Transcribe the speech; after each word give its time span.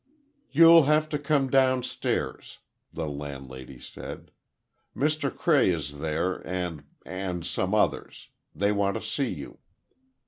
"You'll 0.49 0.85
have 0.85 1.09
to 1.09 1.19
come 1.19 1.47
down 1.51 1.83
stairs," 1.83 2.57
the 2.91 3.07
landlady 3.07 3.77
said; 3.79 4.31
"Mr. 4.97 5.29
Cray 5.31 5.69
is 5.69 5.99
there, 5.99 6.37
and—and 6.47 7.45
some 7.45 7.75
others. 7.75 8.29
They 8.55 8.71
want 8.71 8.95
to 8.95 9.01
see 9.01 9.29
you." 9.31 9.59